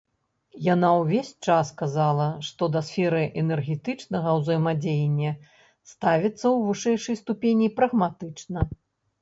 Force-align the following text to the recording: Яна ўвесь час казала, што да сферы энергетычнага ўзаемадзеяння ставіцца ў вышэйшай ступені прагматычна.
Яна 0.73 0.87
ўвесь 0.99 1.27
час 1.47 1.67
казала, 1.81 2.25
што 2.47 2.69
да 2.75 2.81
сферы 2.87 3.21
энергетычнага 3.41 4.29
ўзаемадзеяння 4.39 5.37
ставіцца 5.93 6.43
ў 6.55 6.57
вышэйшай 6.71 7.15
ступені 7.23 7.67
прагматычна. 7.81 8.59